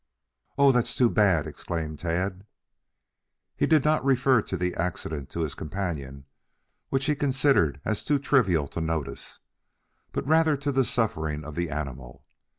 [0.57, 2.47] "Oh, that's too bad!" exclaimed Tad.
[3.55, 6.25] He did not refer to the accident to his companion,
[6.89, 9.41] which he considered as too trivial to notice,
[10.11, 12.23] but rather to the sufferings of the animal.